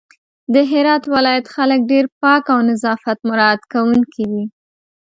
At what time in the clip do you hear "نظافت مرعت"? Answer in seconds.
2.69-3.61